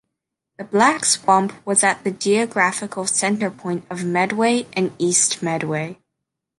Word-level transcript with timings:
The 0.57 0.63
Black 0.63 1.05
Swamp 1.05 1.53
was 1.63 1.83
at 1.83 2.03
the 2.03 2.09
geographical 2.09 3.05
center 3.05 3.51
point 3.51 3.85
of 3.87 4.03
Medway 4.03 4.65
and 4.73 4.93
East 4.97 5.43
Medway. 5.43 5.99